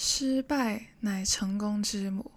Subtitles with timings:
[0.00, 2.30] 失败乃成功之母。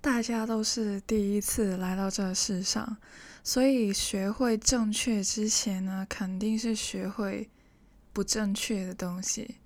[0.00, 2.96] 大家都是第一次来到这世上，
[3.44, 7.50] 所以学会正确之前呢，肯定是学会
[8.14, 9.56] 不正确的东西。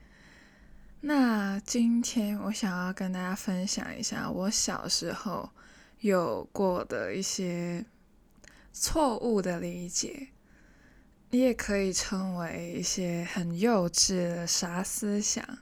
[1.03, 5.51] 那今天我想要跟大家分享一下我小时候
[6.01, 7.87] 有过的一些
[8.72, 10.31] 错误的理解，
[11.31, 15.60] 你也可以称为一些很幼稚的傻思想。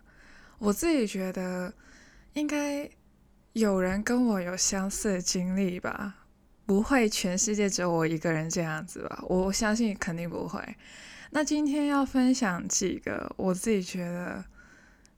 [0.58, 1.72] 我自己觉得，
[2.34, 2.90] 应该
[3.52, 6.26] 有人跟我有相似的经历吧，
[6.66, 9.22] 不会全世界只有我一个人这样子吧？
[9.28, 10.76] 我相信肯定不会。
[11.30, 14.44] 那今天要分享几个我自己觉得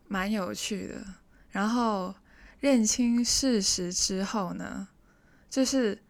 [0.09, 1.05] 蛮有趣的，
[1.51, 2.15] 然后
[2.59, 4.89] 认清事实之后呢，
[5.49, 6.03] 就是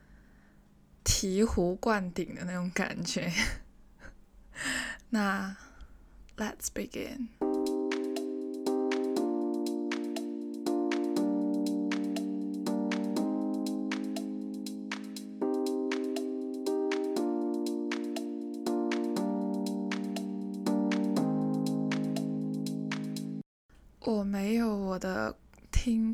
[1.05, 3.31] 醍醐灌顶的那种感觉。
[5.11, 5.57] 那
[6.37, 7.80] Let's begin。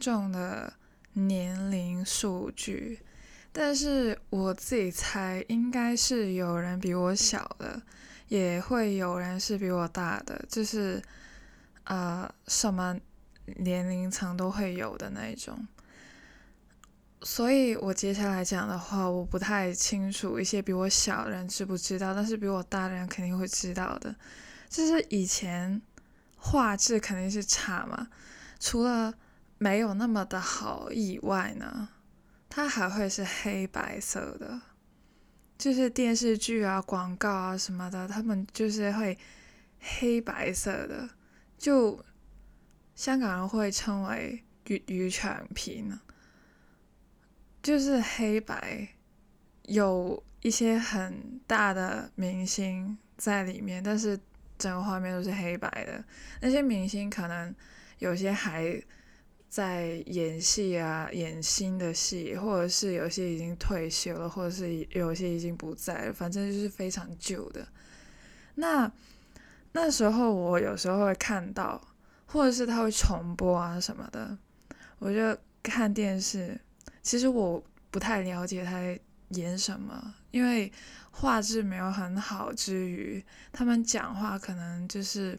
[0.06, 0.72] 众的
[1.14, 3.00] 年龄数据，
[3.50, 7.82] 但是我自己猜应该是有人比我小的，
[8.28, 11.02] 也会有人是比我大的，就是
[11.82, 12.96] 呃什么
[13.56, 15.66] 年龄层都会有的那一种。
[17.22, 24.14] 所以我接下来讲的话，我不太清楚一些比我小的人知不知道，但是比我大的人肯定会知道的，
[24.68, 25.82] 就是以前。
[26.38, 28.06] 画质肯定是差嘛，
[28.60, 29.12] 除了
[29.58, 31.88] 没有那么的好以外呢，
[32.48, 34.60] 它还会是黑白色的，
[35.56, 39.18] 就是电视剧啊、广告啊什么的，他们就是会
[39.80, 41.08] 黑白色的，
[41.56, 42.04] 就
[42.94, 45.98] 香港人会称为粤语产品，
[47.62, 48.88] 就是黑白，
[49.64, 54.18] 有一些很大的明星在里面，但是。
[54.58, 56.02] 整个画面都是黑白的，
[56.40, 57.54] 那些明星可能
[57.98, 58.82] 有些还
[59.48, 67.66] 在演戏啊，演新的戏，或者是有些已经退休了，或者是有些已经不在了，反正就是非常旧的。
[68.56, 68.90] 那
[69.72, 71.80] 那时候我有时候会看到，
[72.26, 74.36] 或者是他会重播啊什么的，
[74.98, 76.60] 我就看电视。
[77.02, 78.80] 其实我不太了解他
[79.30, 80.72] 演什么，因为。
[81.18, 85.38] 画质没有很好之余，他们讲话可能就是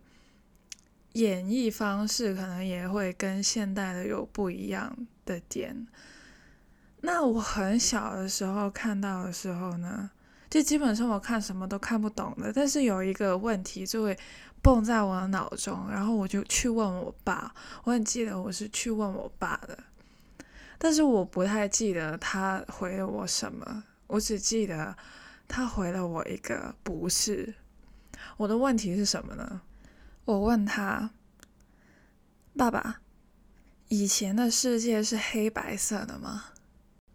[1.18, 4.96] 演绎方式，可能也会跟现代的有不一样
[5.26, 5.88] 的点。
[7.02, 10.12] 那我很小的时候看到的时候呢，
[10.50, 12.54] 就基本上我看什么都看不懂的。
[12.54, 14.18] 但是有一个问题就会
[14.62, 17.54] 蹦在我的脑中，然后我就去问我爸。
[17.84, 19.78] 我很记得我是去问我爸的，
[20.78, 24.96] 但是我不太记得他回了我什么，我只记得。
[25.50, 27.56] 他回了我一个不是。
[28.36, 29.62] 我的问题是什么呢？
[30.28, 31.12] 我问他
[32.58, 33.00] ：“爸爸，
[33.88, 36.48] 以前的世界是黑白色的吗？”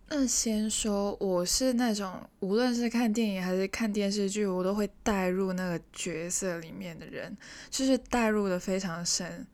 [0.08, 7.36] 那先说，我是那种无论是看电影还是看电视剧，我都会带入那个角色里面的人，
[7.68, 9.46] 就是带入的非常深，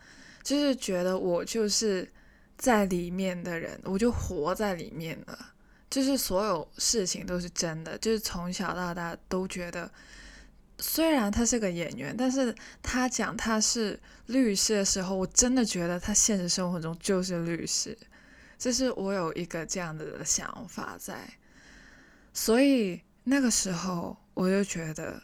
[0.45, 2.09] 就是觉得我就是
[2.57, 5.37] 在里面的人，我就活在里面了。
[5.91, 9.91] 就是所有事情都是真的，就是从小到大都觉得，
[10.81, 17.99] 虽然他是个演员，但是他讲他是律师的时候，我真的觉得他现实生活中就是律师，
[18.57, 21.35] 就是我有一个这样子的想法在，
[22.33, 25.21] 所以那个时候我就觉得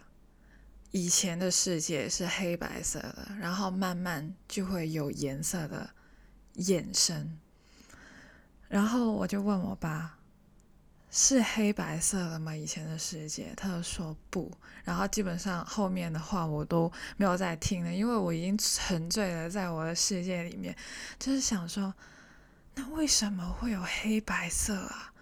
[0.91, 5.91] 以前的世界是黑白色的，然后慢慢就会有颜色的
[6.57, 7.39] 衍生，
[8.69, 10.19] 然后我就问我爸。
[11.17, 12.57] 是黑白色的吗？
[12.57, 14.51] 以前的世界，他说不。
[14.83, 20.75] 然后基本上后面的话我都没有再听了，因为我已经沉醉了在我的世界里面，
[21.17, 21.95] 就是想说，
[22.75, 25.13] 那为什么会有黑白色啊？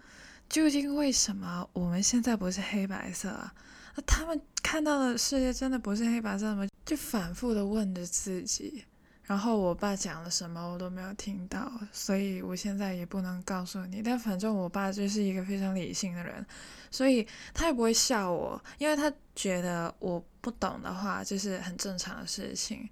[0.49, 3.53] 究竟为什么我们现在不是黑白色啊？
[3.95, 6.67] 那他们看到的世界真的不是黑白色吗？
[6.83, 8.83] 就反复的问着自己。
[9.25, 14.01] 然后我爸讲了什么我都没有听到，所以我现在也不能告诉你。
[14.01, 16.45] 但反正我爸就是一个非常理性的人，
[16.91, 22.89] 所以他也不会笑我，因为他觉得我不懂的话就是很正常的事情。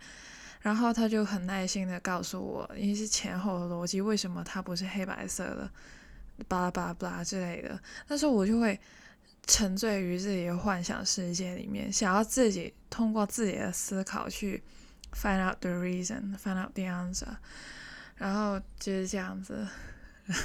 [0.61, 5.69] 然后他就很耐心的告诉我一些前后的逻辑，为什么它不是黑白色的，
[6.47, 7.77] 巴拉巴拉巴拉之类的。
[8.07, 8.79] 但是我就会
[9.47, 14.63] 沉醉于自己的幻想世界里面，想要自己通过自己的思考去。
[15.13, 17.37] Find out the reason, find out the answer。
[18.15, 19.67] 然后就是这样子，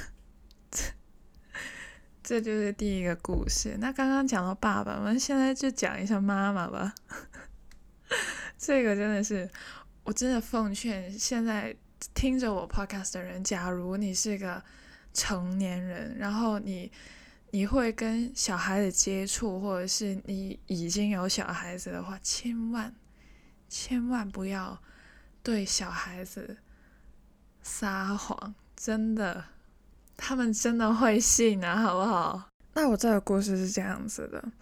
[2.23, 3.77] 这就是第一个故事。
[3.79, 6.95] 那刚刚讲到爸爸，我们现在就讲一下妈妈吧。
[8.59, 9.49] 这个真的是，
[10.05, 11.77] 我真的奉劝现在
[12.15, 14.63] 听着我 podcast 的人，假如你是个
[15.13, 16.91] 成年人，然后你
[17.51, 22.95] 你会跟小孩子接触，或者是你已经有小孩子的话，千万
[23.69, 24.81] 千万不要
[25.43, 26.59] 对小孩子。
[27.63, 29.45] 撒谎，真的，
[30.17, 32.49] 他们真的会信啊，好不好？
[32.75, 34.53] 那我这个故事是这样子的，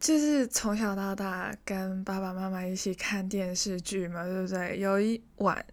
[0.00, 4.80] 就是从小到大跟爸爸妈妈一起看电视剧嘛，对不对？
[4.80, 5.64] 有一晚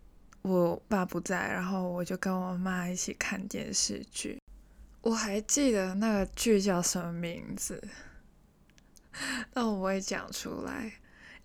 [0.44, 4.40] 我爸不在，然后我就跟我妈一起看电视剧。
[5.02, 7.82] 我还记得那个剧叫什么名字，
[9.52, 10.94] 但我不会讲出来。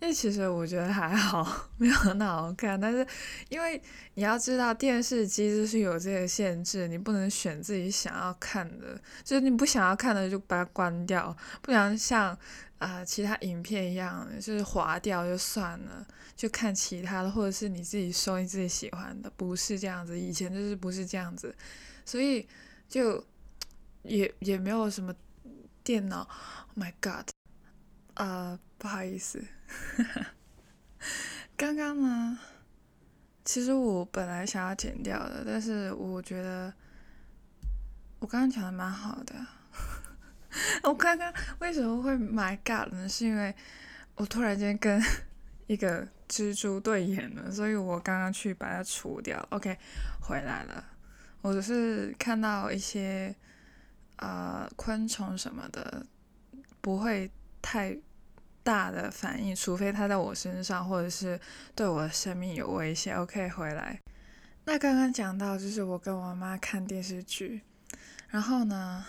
[0.01, 2.81] 因为其实我觉得还好， 没有很好看。
[2.81, 3.07] 但是
[3.51, 3.81] 因为
[4.15, 12.37] 你要知道，电视机就是有这个限制，你不能选自己想要看的，就是你不想要看的就把它关掉，不然像
[12.79, 20.19] 啊其他影片一样，就是划掉就算了，就看其他的，或者是你自己搜你自己喜欢的，不是这样子。
[20.19, 21.55] 以前就是不是这样子，
[22.07, 22.49] 所以
[22.89, 23.23] 就
[24.03, 25.15] 也也没有什么
[25.85, 26.27] 电脑。
[26.75, 27.29] Oh my god！
[28.15, 29.45] 啊，不好意思。
[29.97, 30.27] 哈 哈
[31.57, 32.39] 刚刚呢，
[33.45, 36.73] 其实我本来想要剪掉的，但是我觉得
[38.19, 39.35] 我刚刚讲的蛮好的。
[40.83, 43.09] 我刚刚为什么会 My God 呢？
[43.09, 43.55] 是因为
[44.17, 45.01] 我突然间跟
[45.67, 49.47] 一个蜘蛛对眼了，所以我刚刚去把它除掉。
[49.51, 49.79] OK，
[50.21, 50.85] 回来了。
[51.43, 53.35] 我只是看到一些
[54.17, 56.07] 啊昆虫什么的，
[56.81, 57.31] 不会
[57.63, 57.97] 太。
[58.71, 61.41] 大的反应，除非他在我身上，或者是
[61.75, 63.13] 对我的生命有威胁。
[63.15, 63.99] OK，回来。
[64.65, 67.63] 那刚刚讲到，就是我跟我妈看电视剧，
[68.29, 69.05] 然后呢，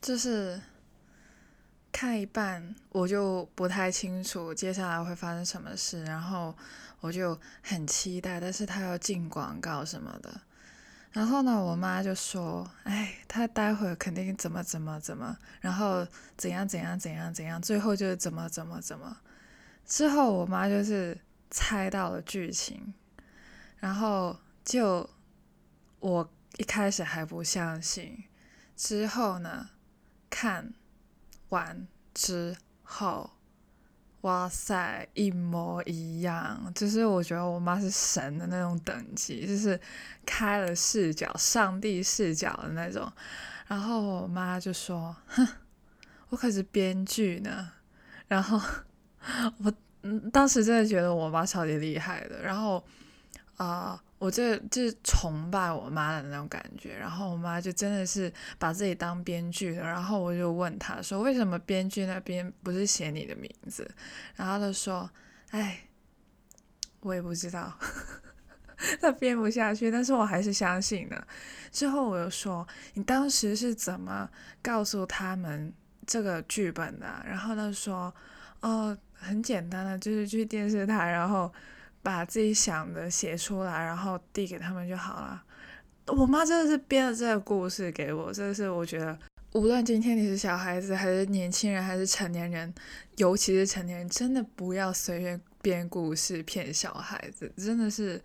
[0.00, 0.62] 就是
[1.90, 6.56] 看一半，我就不太清楚接下来会发生什么事，然后
[7.00, 10.40] 我就很期待，但是他要进广告什么的。
[11.12, 16.06] 然后呢，我妈就说：“哎，他待会肯定怎么怎么怎么，然后
[16.36, 19.18] 怎样怎样怎样怎样，最后就是怎么怎么怎么。”
[19.84, 21.20] 之后我妈就是
[21.50, 22.94] 猜到了剧情，
[23.78, 25.08] 然后就
[26.00, 28.24] 我一开始还不相信，
[28.74, 29.68] 之后呢，
[30.30, 30.72] 看
[31.50, 33.30] 完之后。
[34.22, 39.78] 哇塞，一模一样，就是我觉得我妈是神的那种等级，就是
[40.24, 43.12] 开了视角，上帝视角的那种。
[43.66, 45.46] 然后我妈就说：“哼，
[46.28, 47.70] 我可是编剧呢。”
[48.28, 48.60] 然后
[49.58, 49.72] 我
[50.02, 52.42] 嗯，当时真的觉得我妈超级厉害的。
[52.42, 52.84] 然后
[53.56, 54.02] 啊。
[54.22, 63.84] 我这就是崇拜我妈的那种感觉，然后我妈就真的是把自己当编剧了，然后我就问她说：“为什么编剧那边不是写你的名字？”
[64.36, 65.10] 然后她说
[65.50, 65.80] ：“哎，
[67.00, 67.76] 我也不知道，
[69.02, 71.26] 她编不下去，但是我还是相信了。”
[71.72, 72.64] 之后我又说
[72.94, 74.30] ：“你当时是怎么
[74.62, 75.74] 告诉他们
[76.06, 78.14] 这个剧本的？”然后她说
[78.62, 81.52] ：“哦，很简单的，就是去电视台，然后。”
[82.02, 85.42] 把自己想的写出来，然后递给他们就好了。
[86.08, 89.16] 我妈真的是编了这个故事给我，真的是我觉得，
[89.52, 92.74] 无论今天你是小孩子，还是年轻人，还是成年人，
[93.16, 98.20] 尤其是成年人，真的不要随便编故事骗小孩子，真的是，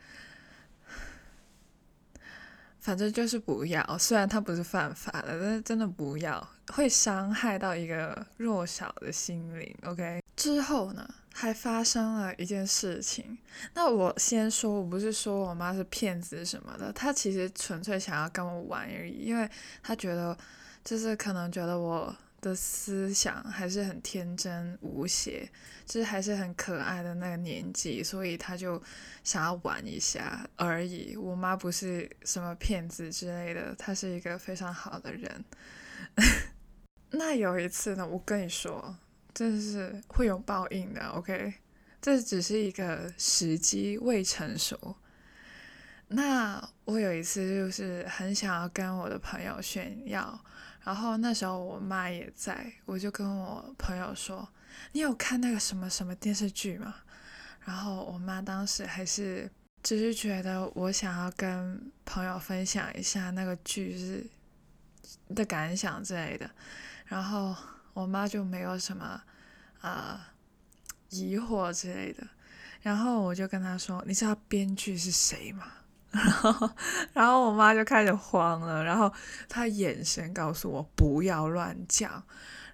[2.80, 3.98] 反正就是不要。
[4.00, 9.76] 虽然他不是犯法的，但是真的不要，会伤害到一个弱小的心灵。
[9.84, 11.08] OK，之后呢？
[11.40, 13.38] 还发生了一件事情，
[13.76, 19.48] 那我先说，我不是说我妈是骗子什么的，她其实纯粹想要跟我玩而已，因为
[19.84, 20.36] 她觉得
[20.84, 25.48] 就是可能觉得我的思想还是很天真无邪，
[25.86, 28.82] 就是还是很可爱的那个年纪，所以她就
[29.24, 31.16] 想要玩一下而已。
[31.16, 35.46] 我妈不是什么骗子之类的，她是一个非常好的人。
[37.12, 38.98] 那有一次呢，我跟你说。
[39.38, 41.54] 真的是会有报应的，OK？
[42.02, 44.96] 这只是一个时机未成熟。
[46.08, 50.44] 那我有一次就是很想要跟我的朋友炫耀，
[50.84, 54.50] 然后那时候我妈也在，我就跟我朋友说
[54.94, 56.96] ：“你有看那个什么什么电视剧吗？”
[57.64, 59.48] 然后我妈当时还是
[59.84, 64.26] 只是觉得我想要跟朋友分享一下那个剧是
[65.36, 66.50] 的感想之类的，
[67.06, 67.56] 然后。
[67.98, 69.20] 我妈就没有什么
[69.82, 70.28] 啊
[71.10, 72.28] 疑惑之类的，
[72.84, 75.64] 然后我就跟她说：“你知道编剧是谁吗？”
[76.14, 76.70] 然后，
[77.14, 79.12] 然后我妈就开始慌了，然后
[79.50, 82.24] 她眼神告诉我不要乱讲。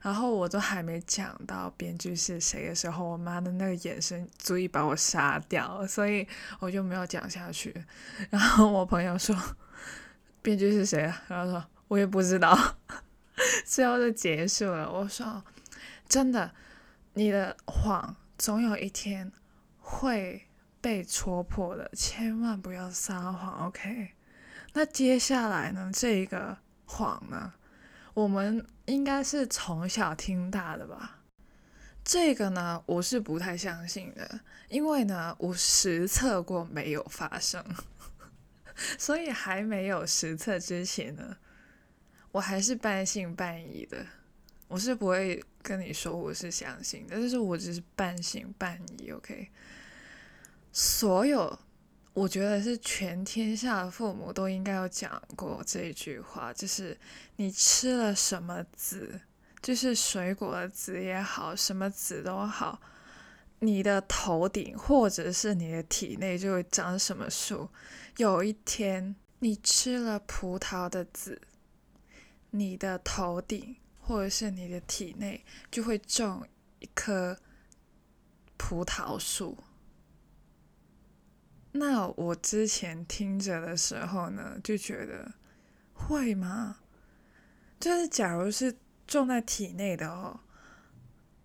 [0.01, 6.27] 然后我都还没讲到编剧是谁的时候，我妈的那个眼神足以把我杀掉，所以
[6.59, 7.73] 我就没有讲下去。
[8.29, 9.33] 然后我朋友说
[10.41, 11.23] 编剧是谁啊？
[11.29, 12.75] 然后说我也不知道。
[13.63, 14.91] 最后就结束了。
[14.91, 15.43] 我说
[16.07, 16.53] 真的，
[17.13, 19.31] 你的谎总有一天
[19.79, 20.47] 会
[20.81, 24.11] 被戳破的，千万不要撒谎，OK？
[24.73, 25.91] 那接下来呢？
[25.93, 27.53] 这一个谎呢？
[28.13, 31.19] 我们应该是从小听大的吧？
[32.03, 37.63] 这个呢，我是不太相信的，因为呢，我实测过没有发生，
[38.99, 41.37] 所以还没有实测之前呢，
[42.33, 44.05] 我还是半信半疑的。
[44.67, 49.11] 我是不会跟你说我是相信的，但是我只是半信半疑。
[49.11, 49.49] OK，
[50.73, 51.57] 所有。
[52.15, 56.95] 我觉得是全天下的父母都应该有讲过这句话，就是
[57.37, 59.19] 你吃了什么籽，
[59.63, 62.79] 就是水果的籽也好，什么籽都好，
[63.61, 67.67] 你的头顶或者是你的体内就会长什么树。
[68.17, 71.41] 有一天你吃了葡萄的籽，
[72.55, 76.47] 你的头顶或者是你的体内就会种
[76.79, 77.35] 一棵
[78.57, 79.57] 葡萄树。
[81.71, 85.31] 那我之前听着的时候呢，就觉得
[85.93, 86.77] 会吗？
[87.79, 90.39] 就是假如是种在体内的哦，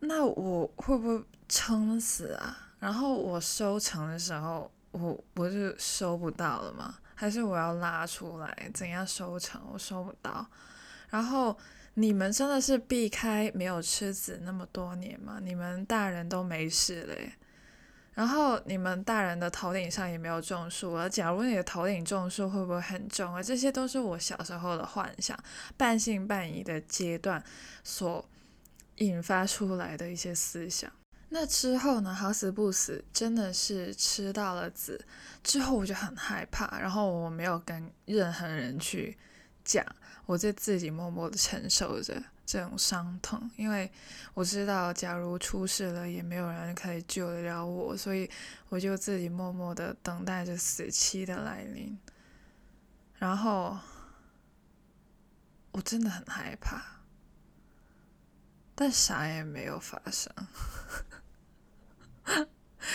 [0.01, 2.75] 那我会不会撑死啊？
[2.79, 6.99] 然后我收成的时候，我不是收不到了吗？
[7.15, 8.71] 还是我要拉出来？
[8.75, 9.61] 怎样收成？
[9.73, 10.47] 我收不到。
[11.11, 11.57] 然后
[11.95, 15.39] 你们真的是避开没有吃籽那么多年吗？
[15.43, 17.33] 你们大人都没事嘞。
[18.15, 23.41] 然后你们大人的头顶上也没有种树而假如你的头顶种树，会不会很重啊？
[23.41, 25.39] 这些都是我小时候的幻想，
[25.77, 27.41] 半信半疑的阶段
[27.85, 28.29] 所
[28.97, 30.91] 引发出来的一些思想。
[31.29, 32.13] 那之后呢？
[32.13, 35.05] 好死不死，真的是吃到了籽
[35.45, 36.79] 之后，我就很害怕。
[36.81, 39.17] 然后我没有跟任何人去
[39.63, 39.85] 讲，
[40.29, 42.23] 我就自己默默的承受着。
[42.51, 43.93] 这种伤痛，因为
[44.33, 48.31] 我知道，假如出事了，也没有人可以救得了我，所以
[48.71, 51.99] 我就自己默默的等待着死期的来临。
[53.19, 53.79] 然后，
[55.73, 56.83] 我真的很害怕，
[58.75, 60.33] 但啥也没有发生。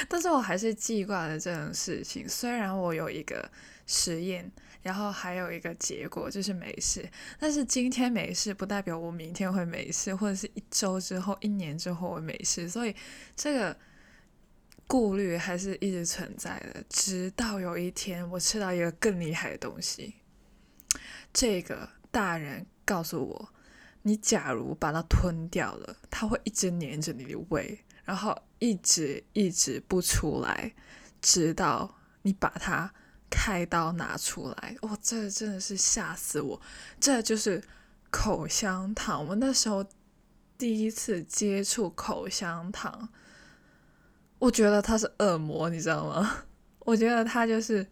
[0.09, 3.51] 但是我还是记挂了这种事情，虽然我有一个
[3.85, 4.51] 实验。
[4.83, 7.09] 然后还有一个结果就是没事，
[7.39, 12.93] 但是今天没事不代表我明天会没事，或者是一周之后、一年之后会没事，所以
[13.33, 13.77] 这个
[14.85, 16.83] 顾虑还是一直存在的。
[16.89, 20.15] 直到有一天我吃到一个更厉害的东西，
[21.31, 23.49] 这个大人告诉我，
[24.01, 30.73] 你假如把它吞掉了，它会一直黏着你的胃，然后一直一直不出来，
[31.21, 32.93] 直到你把它。
[33.35, 36.61] 开刀拿出来，哇，这真的是吓死我！
[36.99, 37.63] 这就是
[38.11, 39.83] 口香糖，我那时候
[40.55, 43.09] 第一次接触口香糖，
[44.37, 46.45] 我觉得它是恶魔，你知道吗？
[46.85, 47.85] 我觉得它就是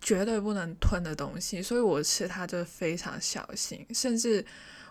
[0.00, 4.44] 绝对不能吞的东西，所以我吃它就非常小心，甚至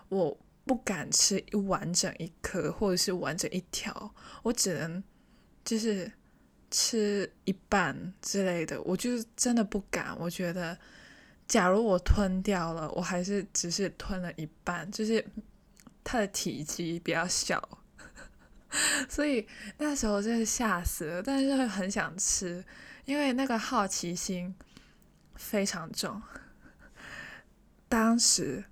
[0.08, 5.04] 我不敢吃一完整一颗或者是完整一条，我只能
[5.62, 6.10] 就是。
[6.70, 10.16] 吃一半之类的，我就真的不敢。
[10.18, 10.78] 我觉得，
[11.48, 15.24] 假如我吞掉了，我还是只是吞了一半，就是
[16.04, 17.80] 它的体积比较小，
[19.08, 19.46] 所以
[19.78, 21.22] 那时候真是吓死了。
[21.22, 22.64] 但是很想吃，
[23.04, 24.54] 因为那个好奇心
[25.34, 26.22] 非常重。
[27.88, 28.64] 当时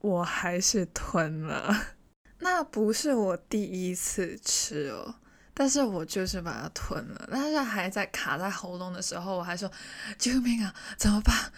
[0.00, 1.96] 我还是吞了，
[2.40, 5.14] 那不是我第一次吃哦。
[5.56, 9.70] 但是我就是把它吞了，但是还在卡在喉咙的时候，我还说
[10.18, 11.52] ：“救命啊，怎么办？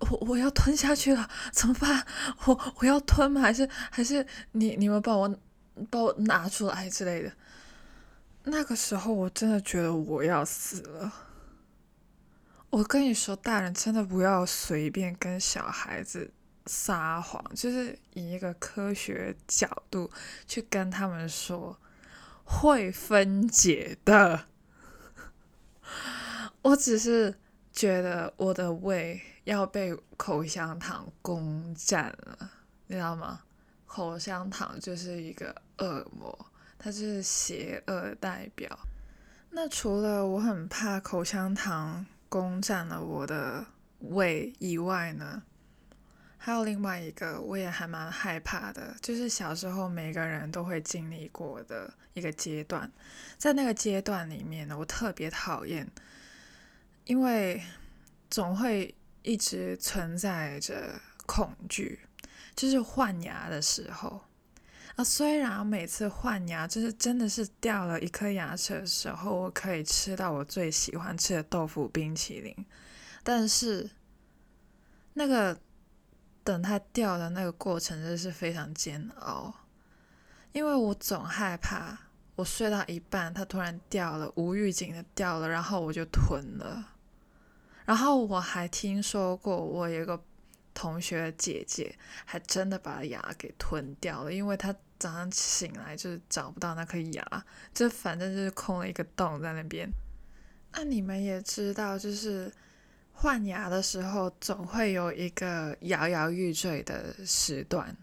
[0.00, 2.06] 我我要吞下去了，怎么办？
[2.44, 3.40] 我我要吞吗？
[3.40, 5.38] 还是还是你你们帮我
[5.88, 7.32] 帮我拿出来之类的？”
[8.44, 11.12] 那个时候我真的觉得我要死了。
[12.68, 16.30] 我跟你说，大人真的不要随便跟小孩子
[16.66, 20.10] 撒谎，就是以一个科学角度
[20.46, 21.74] 去跟他们说。
[22.50, 24.46] 会分解的，
[26.62, 27.38] 我只是
[27.70, 32.50] 觉得我的胃要被口香糖攻占了，
[32.86, 33.42] 你知道吗？
[33.86, 36.46] 口香糖就是一个恶魔，
[36.78, 38.78] 它就是邪恶代表。
[39.50, 43.64] 那除了我很怕口香糖攻占了我的
[44.00, 45.42] 胃以外呢，
[46.38, 52.90] 还有另外一个我也还蛮害怕的，就是小时候每个人都会经历过的一个阶段，
[53.36, 55.86] 在那个阶段里面呢，我特别讨厌，
[57.04, 57.62] 因为
[58.30, 62.00] 总会一直存在着恐惧，
[62.54, 64.22] 就是换牙的时候。
[64.96, 72.66] 啊，虽然每次换牙，就是真的是掉了一颗牙齿的时候，我可以吃到我最喜欢吃的豆腐冰淇淋，
[73.22, 73.88] 但是
[75.14, 75.56] 那个
[76.48, 79.52] 等它掉的那个过程真是非常煎熬，
[80.52, 81.98] 因为我总害怕
[82.36, 86.94] 我睡到一半，它突然掉了，无预警的掉了，然后我就吞了，
[87.84, 90.18] 然后我还听说过我有个
[90.72, 94.74] 同学姐姐还真的把牙给吞掉了，因为她。
[94.98, 99.88] 早上醒来就是找不到那颗牙，就反正就是空了一个洞在那边。
[100.72, 102.52] 那你们也知道，就是
[103.20, 107.96] 换牙的时候总会有一个摇摇欲坠的时段，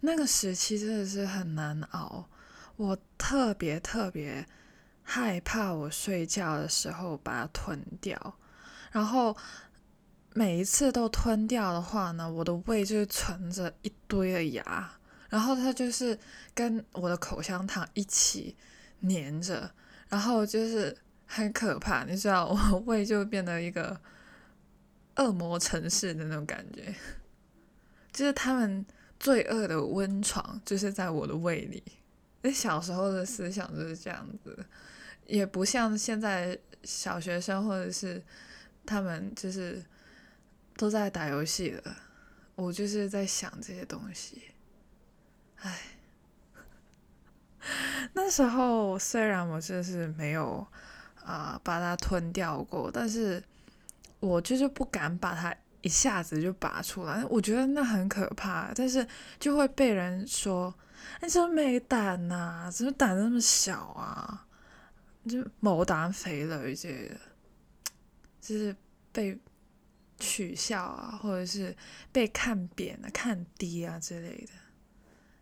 [0.00, 2.26] 那个时期真的是很难熬。
[2.76, 4.46] 我特别特别
[5.02, 8.38] 害怕我睡觉的时候把它吞掉，
[8.90, 9.36] 然后
[10.32, 14.90] 每一次都吞掉的话呢，我的胃就是存着一堆的牙。
[15.28, 16.18] 然后它就是
[16.54, 18.56] 跟我的口香糖一起
[19.02, 19.70] 粘着，
[20.08, 20.96] 然后就是
[21.26, 24.00] 很可怕，你知道，我 胃就变得一个
[25.16, 26.94] 恶魔城市的那种感觉，
[28.12, 28.84] 就是他们
[29.18, 31.82] 罪恶的温床就是在我的胃里。
[32.42, 34.64] 那小时候的思想就是这样子，
[35.26, 38.22] 也不像现在小学生或者是
[38.84, 39.82] 他们就是
[40.76, 41.96] 都在打游戏了，
[42.54, 44.42] 我就是在想这些东西。
[45.56, 45.80] 唉，
[48.12, 50.64] 那时候虽然我就是没有
[51.24, 53.42] 啊把它吞掉过，但是
[54.20, 58.72] 我就是不敢把它一下子就拔出来，我觉得那很可怕。
[58.74, 59.06] 但是
[59.38, 60.74] 就会被人说
[61.22, 62.70] ：“你怎么没胆呐？
[62.72, 64.46] 怎么胆那么小啊？
[65.28, 67.16] 就某胆肥了一些，
[68.40, 68.74] 就是
[69.12, 69.38] 被
[70.18, 71.76] 取笑啊，或者是
[72.10, 74.52] 被看扁啊、看低啊之类的。”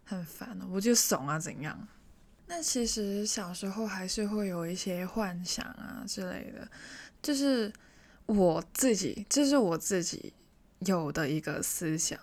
[0.07, 1.89] 很烦我就怂啊，怎样？
[2.47, 6.69] 那其实小时候还是会有一些幻想啊之类的，
[7.23, 7.73] 就是
[8.27, 10.33] 我自己，这是我自己
[10.81, 12.19] 有的一个思想。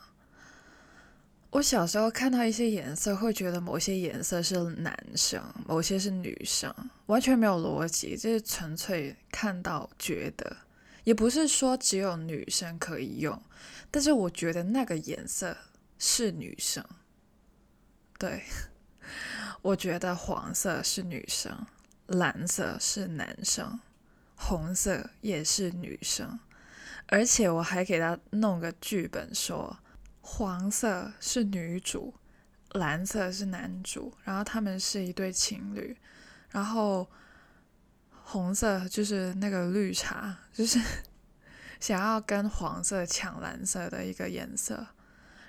[1.51, 6.73] 我小时候看到一些颜色，会觉得某些颜色是男生，某些是女生，
[7.07, 10.55] 完全没有逻辑，就是纯粹看到觉得，
[11.03, 13.41] 也不是说只有女生可以用，
[13.91, 15.57] 但是我觉得那个颜色
[15.99, 16.83] 是女生。
[18.17, 18.43] 对，
[19.61, 21.67] 我觉得黄色是女生，
[22.07, 23.77] 蓝色是男生，
[24.43, 26.39] 红色也是女生，
[27.05, 29.77] 而且我还给他弄个剧本，说
[30.19, 32.15] 黄色是女主，
[32.71, 35.95] 蓝色是男主，然后他们是一对情侣，
[36.49, 37.07] 然后
[38.23, 40.79] 红色就是那个绿茶，就是
[41.79, 44.87] 想要跟黄色抢蓝色的一个颜色，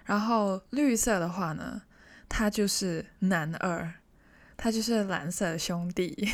[0.05, 1.83] 然后绿色的话呢？
[2.29, 3.93] 他就是男二，
[4.57, 6.33] 他就是蓝色兄弟，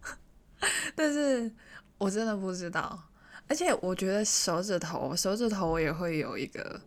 [0.96, 1.54] 但是
[2.00, 3.00] 我真的不知道，
[3.46, 6.80] 而且我觉得手指头，手指头我也会有一个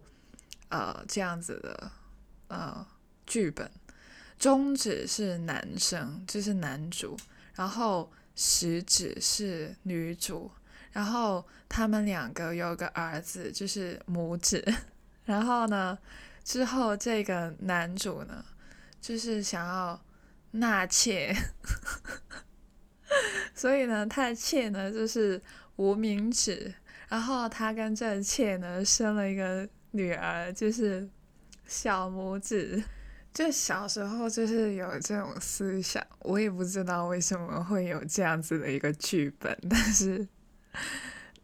[0.70, 1.92] 呃这样子的
[2.48, 2.86] 呃
[3.26, 3.70] 剧本，
[4.40, 7.16] 中指是男生，就是男主，
[7.54, 10.52] 然后食指是女主，
[10.92, 14.62] 然后他们两个有个儿子，就是拇指，
[15.24, 15.98] 然后呢。
[16.46, 18.44] 之后，这个男主呢，
[19.00, 19.98] 就是想要
[20.52, 21.34] 纳妾，
[23.54, 25.42] 所以呢，他的妾呢就是
[25.76, 26.74] 无名指，
[27.10, 31.08] 然后他跟这妾呢生了一个女儿，就是
[31.66, 32.84] 小拇指。
[33.34, 40.28] 就小时候就是有这种思想，我也不知道为什么会有这样子的一个剧本，但是。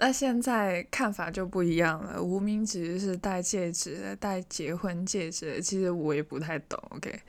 [0.02, 5.62] 那现在看法就不一样了，无名指是戴戒指，戴结婚戒指的。
[5.62, 7.20] 其实我也不太懂，OK，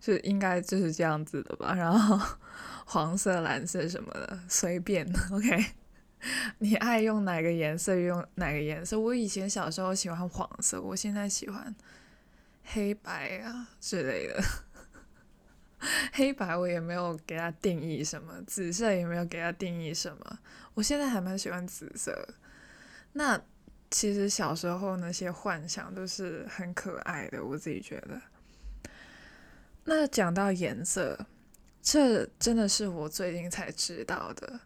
[0.00, 1.74] 就应该就是这样子的吧。
[1.74, 2.36] 然后
[2.86, 5.64] 黄色、蓝色什么的随便，OK，
[6.58, 8.98] 你爱用哪个颜色用哪个颜色。
[8.98, 11.74] 我以前小时候喜欢黄色，我现在喜欢
[12.64, 14.42] 黑白啊之类的。
[16.12, 20.38] 黑白我也没有给它定义什么，紫色也没有给它定义什么。
[20.74, 22.28] 我现在还蛮喜欢紫色。
[23.12, 23.40] 那
[23.90, 28.20] 其实小时候那些幻想都是很可爱的，我自己觉得。
[29.84, 31.26] 那讲到颜色，
[31.82, 34.60] 这真的是我最近才知道的。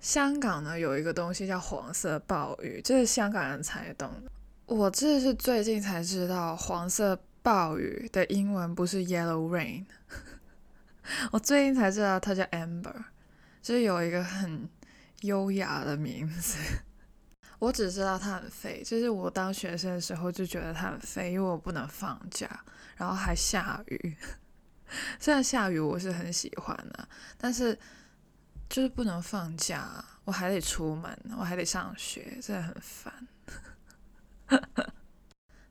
[0.00, 4.30] 香港呢有一个东西叫黄色暴雨，这是香港人才懂的。
[4.66, 9.84] 我这是最近才知道，黄色暴雨的英文不是 yellow rain。
[11.32, 12.94] 我最近才知道它叫 amber，
[13.60, 14.68] 就是有一个很
[15.22, 16.58] 优雅的名字。
[17.58, 22.64] 我只知道它很废，就是我当学生的时候就觉得它很废，因为我不能放假，
[22.96, 24.16] 然后还下雨。
[25.20, 27.78] 虽然下雨我是很喜欢的，但是
[28.68, 33.28] 就是不能放假，我还得出门，我还得上学，真的很烦。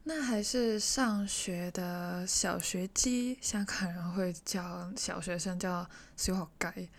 [0.03, 6.89] 那还是上学的小学鸡，香港人会叫小学生叫小学鸡。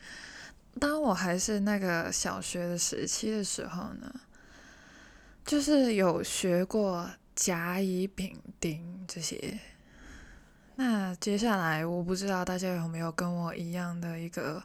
[0.81, 4.21] 当我还是那个小学的时期的时候呢，
[5.45, 9.59] 就是有学过甲乙丙丁这些。
[10.85, 14.61] 那接下来我不知道大家有没有跟我一样的一个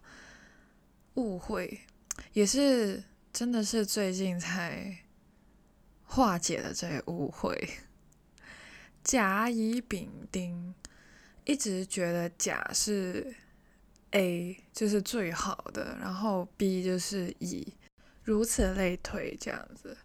[1.13, 1.81] 误会，
[2.33, 4.97] 也是真的是最近才
[6.03, 7.69] 化解了这些误会。
[9.03, 10.73] 甲乙丙丁，
[11.45, 13.35] 一直觉得甲是
[14.09, 17.75] A 就是最好的，然后 B 就是乙，
[18.23, 19.95] 如此类推这样子。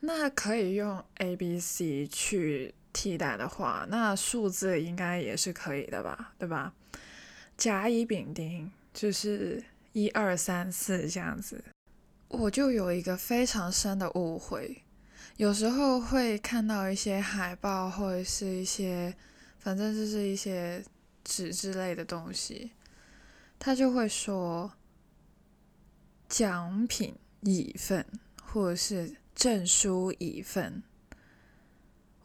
[0.00, 6.34] 那可以用 A、B、C 去替代的话，那数字应该也是可以的吧？
[6.38, 6.72] 对吧？
[7.56, 11.64] 甲乙丙丁就是一二三四这样子。
[12.28, 14.82] 我就有一个非常深的误会。
[15.36, 19.14] 有时候会看到一些海报或者是一些，
[19.58, 20.82] 反正就是一些
[21.24, 22.72] 纸之类的东西，
[23.58, 24.72] 他就会说
[26.28, 28.04] 奖品一份
[28.42, 30.82] 或者是证书一份，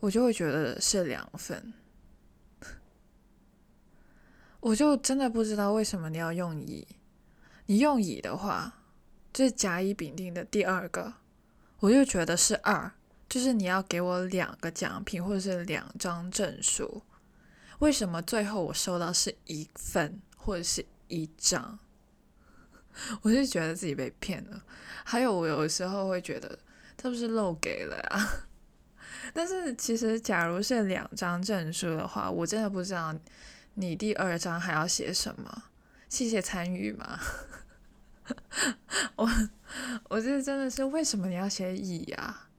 [0.03, 1.73] 我就会觉得是两份，
[4.59, 6.85] 我就真的不知道为什么你要用乙，
[7.67, 8.81] 你用乙的话，
[9.31, 11.13] 就是甲乙丙丁的第二个，
[11.79, 12.91] 我就觉得是二。
[13.29, 17.01] 就是你要给我两个奖品或者是两张证书，
[17.79, 21.79] 为什么最后我收到是一份或者是一张？
[23.23, 24.65] 我是觉得自己被骗了。
[25.05, 26.59] 还有我有时候会觉得
[26.97, 28.49] 他不是漏给了啊。
[29.31, 33.15] 但是其实假如是两张证书的话，我真的不知道
[33.75, 35.63] 你第二张还要写什么？
[36.09, 37.19] 谢谢参与吗？
[39.15, 39.29] 我
[40.09, 42.49] 我这真的是为什么你要写乙啊？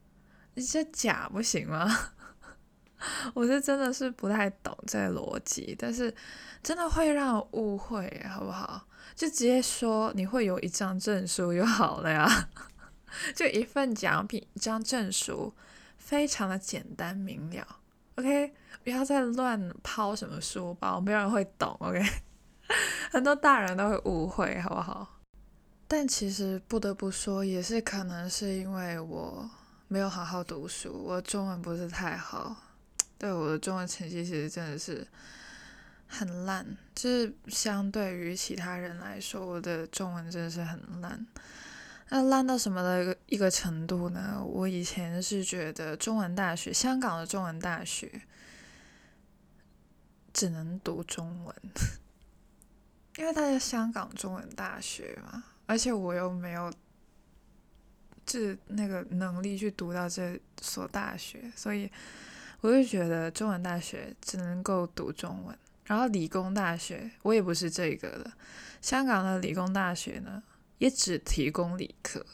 [0.54, 2.10] 你写甲不行吗？
[3.34, 6.14] 我是真的是不太懂这逻辑，但是
[6.62, 8.86] 真的会让误会，好不好？
[9.14, 12.48] 就直接说你会有一张证书就好了呀，
[13.36, 15.54] 就一份奖品，一张证书，
[16.04, 17.80] 非常的简单明了。
[18.16, 21.74] OK，不要再乱抛什么书包，没有人会懂。
[21.80, 22.00] OK，
[23.10, 25.20] 很多大人都会误会，好不好？
[25.88, 29.50] 但其实不得不说，也是可能是因为我。
[29.86, 32.56] 没有好好读书，我中文不是太好，
[33.18, 35.06] 对我的中文成绩其实真的是
[36.08, 41.24] 很烂，就是相对于其他人来说，我的中文真的是很烂。
[42.14, 44.40] 那烂到什么的一个一个程度呢？
[44.46, 48.22] 我以前是觉得中文大学，香港的中文大学
[50.32, 51.56] 只能读中文，
[53.18, 56.72] 因为它是香港中文大学嘛，而且我又没有。
[58.24, 61.90] 这那个能力去读到这所大学，所以
[62.60, 65.58] 我就觉得中文大学只能够读中文。
[65.84, 68.32] 然后理工大学我也不是这个的，
[68.80, 70.42] 香港的理工大学呢
[70.84, 72.24] 也只提供理科。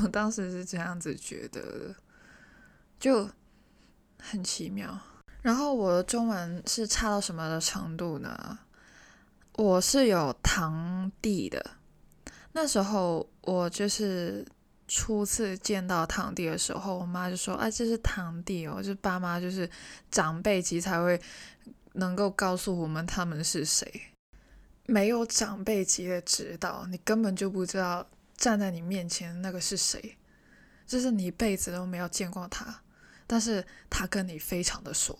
[0.00, 1.94] 我当时是这样子觉得的，
[2.98, 3.28] 就
[4.18, 4.98] 很奇妙。
[5.42, 8.58] 然后我的中文是差到什么的程度呢？
[9.52, 11.72] 我是有堂弟的，
[12.52, 14.46] 那时候我就是。
[14.88, 19.68] 初次见到堂弟的时候，我妈就说：“啊，这是堂弟哦，就是爸妈就是
[20.12, 21.20] 长辈级才会
[21.94, 23.84] 能够告诉我们他们是谁，
[24.86, 30.16] 没有长辈级的指导，你根本就不知道站在你面前那个是谁，
[30.86, 32.82] 就是你一辈子都没有见过他，
[33.26, 35.18] 但是他跟你非常的熟，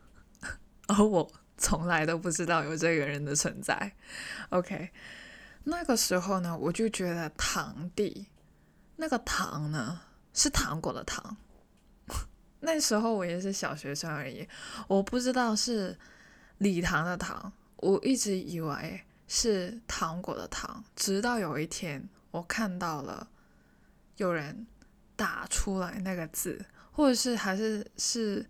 [0.88, 3.92] 而我从来都不知道有这个人的存在。
[4.50, 4.90] OK，
[5.64, 8.26] 那个时候呢，我就觉得堂弟。”
[9.00, 10.00] 那个堂呢，
[10.34, 11.36] 是糖果的糖。
[12.60, 14.48] 那时候我也是小学生而已，
[14.88, 15.96] 我不知道是
[16.58, 20.84] 礼堂的堂，我一直以为是糖果的糖。
[20.94, 23.28] 直到有一天，我看到了
[24.16, 24.66] 有人
[25.16, 28.48] 打出来那个字，或者是还是是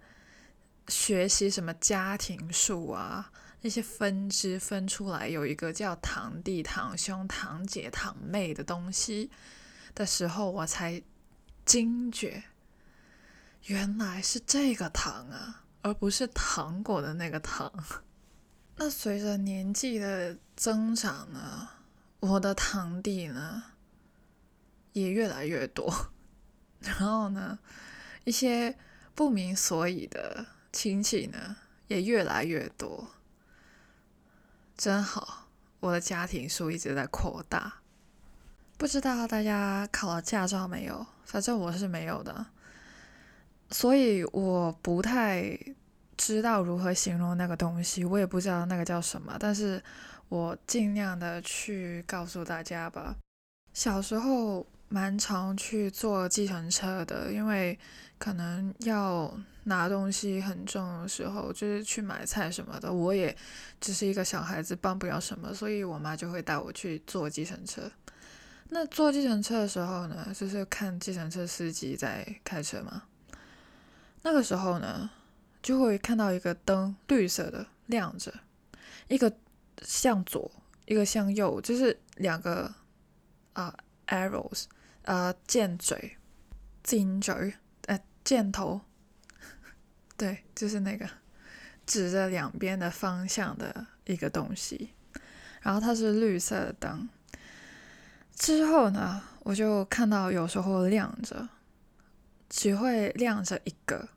[0.89, 9.31] 学习什么家庭树啊，那些分支分出来有一个叫堂弟、堂兄、堂姐、堂妹的东西
[9.95, 11.03] 的时候，我才
[11.67, 12.45] 惊觉，
[13.65, 17.71] 原来是这个糖啊，而不是糖果的那个糖。
[18.81, 21.69] 那随着年纪的增长呢，
[22.21, 23.65] 我的堂弟呢
[24.93, 26.13] 也越来越多，
[26.79, 27.59] 然后呢，
[28.23, 28.79] 一些
[29.17, 31.57] 不明所以的亲戚呢
[31.89, 33.09] 也越来越多。
[34.77, 35.49] 真好，
[35.81, 37.81] 我的家庭数一直在扩大。
[38.77, 41.05] 不知道大家考了驾照没有？
[41.25, 42.47] 反正我是没有的，
[43.73, 45.59] 所以我不太
[46.19, 49.39] 知道如何形容那个东西，我也不知道那个叫什么。
[49.41, 49.83] 但是
[50.29, 53.17] 我尽量的去告诉大家吧。
[53.73, 57.79] 小时候蛮常去坐计程车的，因为
[58.19, 59.35] 可能要。
[59.65, 63.37] 拿东西很重的时候，就是去买菜什么的，我也
[63.79, 67.83] 只是一个小孩子，帮不了什么，所以我妈就会带我去坐计程车。
[68.71, 73.03] 那坐计程车的时候呢，就是看计程车司机在开车嘛。
[74.23, 75.11] 那个时候呢，
[75.63, 78.33] 就会看到一个灯绿色的亮着，
[79.09, 79.37] 一个
[79.83, 80.51] 向左，
[80.87, 82.73] 一个向右，就是两个
[83.53, 83.75] 啊
[84.07, 84.65] arrows
[85.05, 86.17] 啊箭嘴，
[86.83, 87.55] 箭嘴，
[87.87, 88.81] 呃箭头。
[90.17, 91.09] 对，就是那个
[91.87, 94.91] 指着两边的方向的一个东西，
[95.61, 97.09] 然后它是绿色的灯。
[98.35, 101.49] 之后呢，我就看到有时候亮着，
[102.49, 104.09] 只会亮着一个。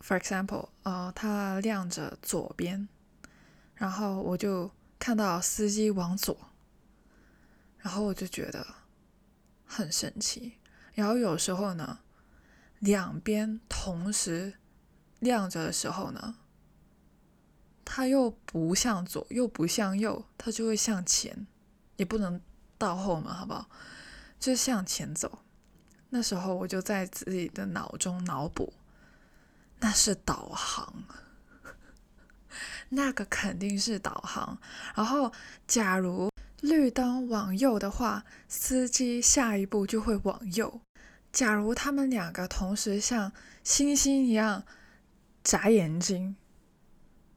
[0.00, 2.88] For example，呃，它亮着左边，
[3.74, 6.36] 然后我就看到司机往左，
[7.78, 8.66] 然后我就觉得
[9.64, 10.54] 很神奇。
[10.94, 12.00] 然后有时候呢。
[12.80, 14.54] 两边同时
[15.18, 16.36] 亮着的时候呢，
[17.84, 21.46] 它又不向左，又不向右，它就会向前，
[21.96, 22.40] 也不能
[22.78, 23.68] 倒后门，好不好？
[24.38, 25.40] 就向前走。
[26.08, 28.72] 那时候我就在自己的脑中脑补，
[29.80, 31.04] 那是导航，
[32.90, 34.58] 那个肯定是导航。
[34.94, 35.32] 然后，
[35.66, 40.80] 假如绿灯往右的话，司机下一步就会往右。
[41.32, 44.64] 假如他们两个同时像星星一样
[45.42, 46.36] 眨眼睛，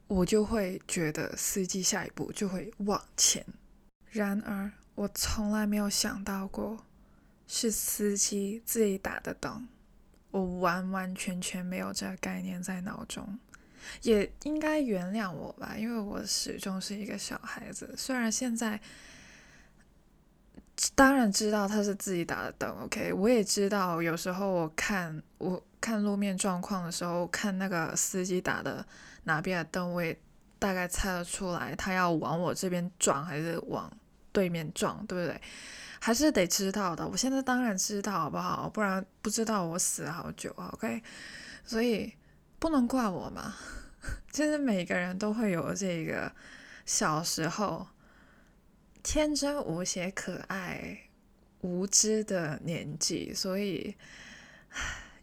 [0.07, 3.45] 我就会觉得司机下一步就会往前。
[4.09, 6.85] 然而，我从来没有想到过
[7.47, 9.67] 是司机自己打的灯，
[10.33, 13.39] 我完完全全没有这个概念在脑中。
[14.01, 17.95] 也应该原谅我吧，因为我始终是一个小孩子。
[17.97, 18.81] 虽然现在。
[20.95, 23.13] 当然知道他是自己打的灯，OK。
[23.13, 28.83] 我也知道，有时候我看我看路面状况的时候，看那个司机打的
[29.25, 30.17] 哪边的灯，我也
[30.57, 33.89] 大概猜得出来，他要往我这边撞还是往
[34.31, 35.39] 对面撞，对不对？
[36.05, 37.07] 还是得知道的。
[37.07, 38.69] 我现在当然知道，好不好？
[38.69, 41.01] 不然不知道我死好久，OK。
[41.63, 42.13] 所以
[42.59, 43.55] 不能怪我嘛。
[44.29, 46.29] 其实每个人都会有这个
[46.85, 47.87] 小时候。
[49.01, 50.97] 天真无邪、可爱、
[51.61, 53.95] 无知的年纪，所以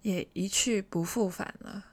[0.00, 1.84] 也一去不复返了。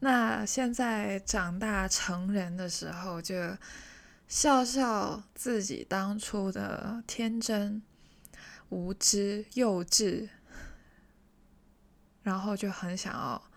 [0.00, 3.34] 那现在长大成人的时候，就
[4.32, 7.82] 笑笑自己当初的天真、
[8.70, 10.30] 无知、幼稚，
[12.22, 13.50] 然后就很想要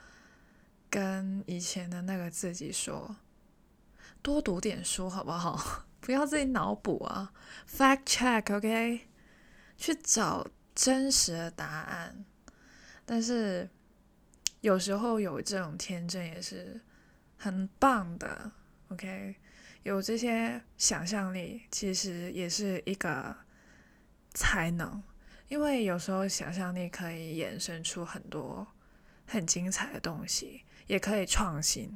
[0.90, 3.16] 跟以前的那个自己说：
[4.22, 5.86] 多读点书，好不好？
[6.02, 7.32] 不要自己脑补啊
[7.66, 9.08] ，fact check，OK，
[9.78, 12.26] 去找真实的答案。
[13.06, 13.70] 但是
[14.60, 16.82] 有时候有这种天真也是
[17.38, 18.52] 很棒的
[18.90, 19.38] ，OK，
[19.86, 23.36] 有这些想象力其实也是一个
[24.34, 25.02] 才能，
[25.48, 28.66] 因为有时候想象力可以衍生出很多
[29.28, 31.96] 很精彩的东西，也可以创新。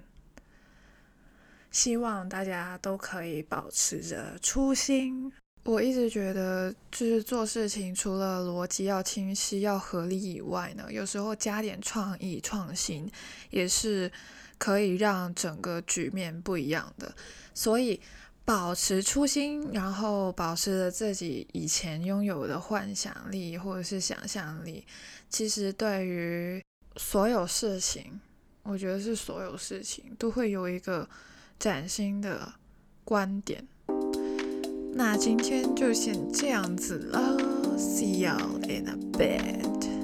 [1.72, 5.34] 希望大家都可以保持着初心。
[5.64, 13.12] 我一直觉得，就是做事情除了逻辑要清晰、要合理以外呢，有时候加点创意、创新
[13.50, 14.12] 也是
[14.60, 17.12] 可以让整个局面不一样的。
[17.56, 18.00] 所以，
[18.46, 24.86] 保持初心，然后保持着自己以前拥有的幻想力或者是想象力，
[25.28, 26.64] 其实对于
[26.98, 28.20] 所有事情，
[28.62, 31.10] 我觉得是所有事情都会有一个。
[31.60, 32.54] 崭新的
[33.04, 33.68] 观点，
[34.94, 37.36] 那今天就先这样子了
[37.78, 39.99] ，See you in a bit.。